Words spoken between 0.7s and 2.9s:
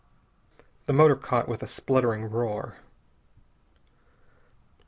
The motor caught with a spluttering roar.